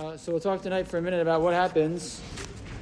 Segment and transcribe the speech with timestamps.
[0.00, 2.22] Uh, so we'll talk tonight for a minute about what happens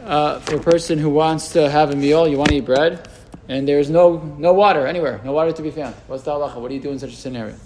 [0.05, 2.29] uh, for a person who wants to have a meal.
[2.29, 3.09] You want to eat bread,
[3.49, 5.97] and there's no no water anywhere, no water to be found.
[6.07, 6.55] What's the halacha?
[6.61, 7.57] What do you do in such a scenario?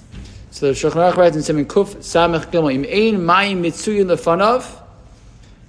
[0.53, 4.83] So the Shulchan Aruch writes in Siman Kuf Samech Gimel Im Ein Mayim Mitzuyin Lefanav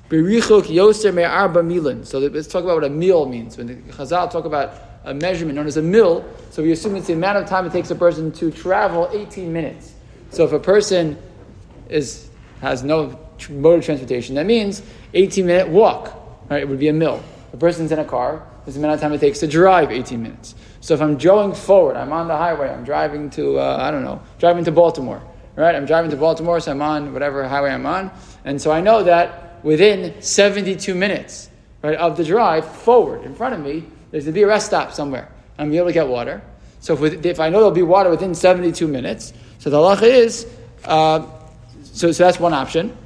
[0.08, 2.06] Berichuk Yoser Me'arba Milan.
[2.06, 3.58] So let's talk about what a meal means.
[3.58, 7.08] When the Chazal talk about a measurement known as a mil, so we assume it's
[7.08, 9.94] the amount of time it takes a person to travel 18 minutes.
[10.30, 11.18] So if a person
[11.90, 12.30] is
[12.62, 13.20] has no
[13.50, 14.36] mode of transportation.
[14.36, 14.82] That means
[15.14, 16.14] 18 minute walk,
[16.50, 16.62] right?
[16.62, 17.24] It would be a mil.
[17.52, 19.91] The person's in a car, this is the amount of time it takes to drive
[19.91, 20.55] 18 minutes.
[20.80, 24.04] So if I'm going forward, I'm on the highway, I'm driving to, uh, I don't
[24.04, 25.22] know, driving to Baltimore,
[25.55, 25.76] right?
[25.76, 28.12] I'm driving to Baltimore, so I'm on whatever highway I'm on.
[28.46, 31.50] And so I know that within 72 minutes,
[31.82, 34.68] right, of the drive forward in front of me, there's going to be a rest
[34.68, 35.30] stop somewhere.
[35.58, 36.41] I'm able to get water.
[36.80, 40.48] So if, if I know there'll be water within 72 minutes, so the halacha is,
[40.86, 41.26] uh,
[41.84, 42.98] so, so that's one option.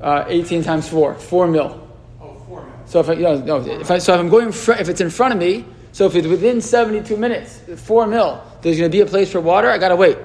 [0.00, 1.88] Uh, 18 times 4, 4 mil.
[2.20, 2.72] Oh, four mil.
[2.86, 5.00] So if I, you know, no, if, I, so if I'm going, fr- if it's
[5.00, 8.94] in front of me, so if it's within 72 minutes, 4 mil, there's going to
[8.94, 10.18] be a place for water, I got to wait.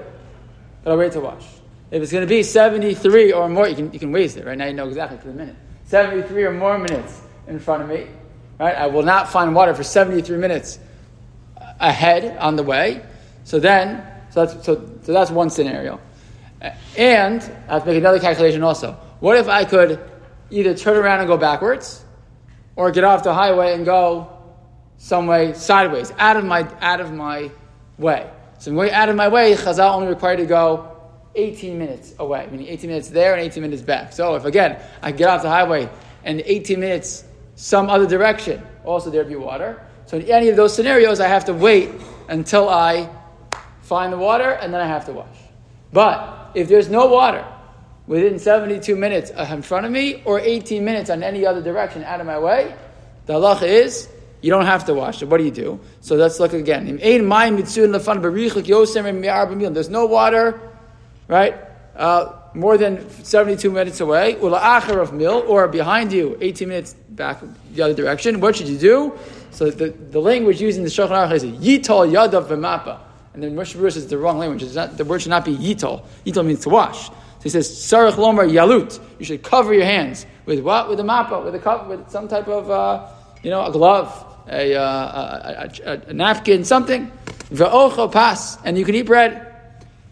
[0.84, 1.44] Got to wait to wash.
[1.90, 4.56] If it's going to be 73 or more, you can, you can waste it, right?
[4.56, 5.56] Now you know exactly to the minute.
[5.86, 8.06] 73 or more minutes in front of me,
[8.58, 8.74] right?
[8.74, 10.78] I will not find water for 73 minutes
[11.80, 13.02] ahead on the way.
[13.44, 16.00] So then, so that's, so, so that's one scenario.
[16.96, 18.98] And I have to make another calculation also.
[19.22, 20.00] What if I could
[20.50, 22.04] either turn around and go backwards,
[22.74, 24.36] or get off the highway and go
[24.96, 27.52] some way sideways, out of my out of my
[27.98, 28.28] way?
[28.58, 29.54] So going out of my way.
[29.54, 30.96] Chazal only required to go
[31.36, 34.12] 18 minutes away, meaning 18 minutes there and 18 minutes back.
[34.12, 35.88] So if again I get off the highway
[36.24, 37.22] and 18 minutes
[37.54, 39.86] some other direction, also there'd be water.
[40.06, 41.92] So in any of those scenarios, I have to wait
[42.28, 43.08] until I
[43.82, 45.38] find the water and then I have to wash.
[45.92, 47.46] But if there's no water
[48.06, 52.20] within 72 minutes in front of me or 18 minutes on any other direction out
[52.20, 52.74] of my way,
[53.26, 54.08] the halacha is
[54.40, 55.22] you don't have to wash.
[55.22, 55.28] it.
[55.28, 55.80] what do you do?
[56.00, 56.96] So let's look again.
[56.96, 57.20] There's
[59.88, 60.60] no water,
[61.28, 61.54] right?
[61.96, 67.40] Uh, more than 72 minutes away, of mil, or behind you, 18 minutes back
[67.74, 68.40] the other direction.
[68.40, 69.18] What should you do?
[69.52, 72.98] So the, the language used in the Shulchan Aruch is yitol yadav v'mapa.
[73.34, 74.74] And then Moshe says the wrong language.
[74.74, 76.04] Not, the word should not be yitol.
[76.26, 77.10] Yitol means to wash.
[77.42, 79.00] So he says sarach lomer yalut.
[79.18, 80.88] You should cover your hands with what?
[80.88, 83.08] With a mappa, with a cup, with some type of uh,
[83.42, 87.10] you know a glove, a, uh, a, a, a, napkin, something.
[87.50, 89.48] Ve'ocho pas, and you can eat bread.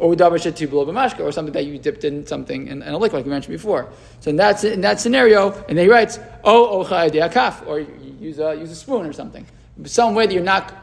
[0.01, 3.31] Or b'mashka, or something that you dipped in something in, in, a liquid, like we
[3.31, 3.89] mentioned before.
[4.19, 8.41] So in that, in that scenario, and then he writes, "Oh, ocha kaf," or use
[8.41, 9.47] a use a spoon or something,
[9.85, 10.75] some way that you're not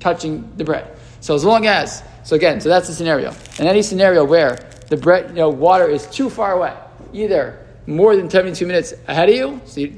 [0.00, 0.96] touching the bread.
[1.20, 3.32] So as long as, so again, so that's the scenario.
[3.60, 4.58] In any scenario where
[4.94, 6.74] the bread, you know, water is too far away,
[7.12, 9.94] either more than 72 minutes ahead of you, so you,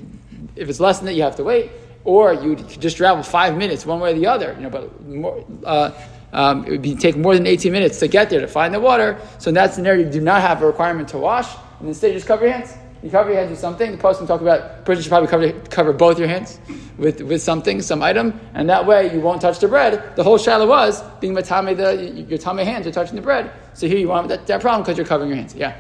[0.56, 1.70] if it's less than that, you have to wait,
[2.04, 5.44] or you just travel five minutes one way or the other, you know, but more,
[5.64, 5.90] uh,
[6.32, 8.80] um, it would be, take more than 18 minutes to get there to find the
[8.80, 9.20] water.
[9.38, 11.48] So in that scenario, you do not have a requirement to wash,
[11.78, 12.74] and instead you just cover your hands.
[13.02, 13.92] You cover your hands with something.
[13.92, 16.58] The poskim talk about person should probably cover, cover both your hands
[16.96, 20.16] with, with something, some item, and that way you won't touch the bread.
[20.16, 23.52] The whole shadow was being matame the your tummy hands are touching the bread.
[23.74, 25.54] So here you won't have that, that problem because you're covering your hands.
[25.54, 25.76] Yeah.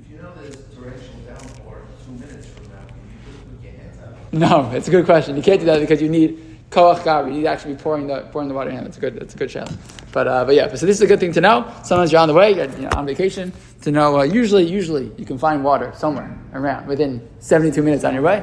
[0.00, 3.72] If you know there's torrential downpour two minutes from now, can you just put your
[3.72, 4.32] hands out?
[4.32, 5.36] No, it's a good question.
[5.36, 7.28] You can't do that because you need koach gabri.
[7.28, 8.82] You need to actually be pouring the pouring the water in.
[8.82, 9.20] That's a good.
[9.20, 9.72] That's a good shadow.
[10.12, 10.74] But uh, but yeah.
[10.74, 11.72] So this is a good thing to know.
[11.84, 13.52] Sometimes you're on the way, you're you know, on vacation.
[13.82, 18.12] To know, uh, usually usually you can find water somewhere around within 72 minutes on
[18.14, 18.40] your way.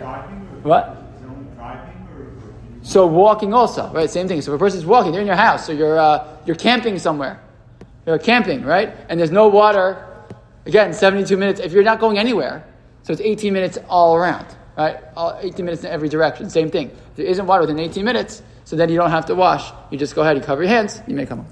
[0.63, 1.03] What?
[2.81, 4.09] So walking also, right?
[4.09, 4.41] Same thing.
[4.41, 7.41] So if a person's walking, they're in your house, or you're uh, you're camping somewhere.
[8.05, 8.95] You're camping, right?
[9.09, 10.05] And there's no water.
[10.65, 11.59] Again, 72 minutes.
[11.59, 12.65] If you're not going anywhere,
[13.03, 14.47] so it's 18 minutes all around,
[14.77, 14.97] right?
[15.15, 16.49] All 18 minutes in every direction.
[16.49, 16.89] Same thing.
[16.89, 19.71] If there isn't water within 18 minutes, so then you don't have to wash.
[19.91, 21.45] You just go ahead, you cover your hands, you make come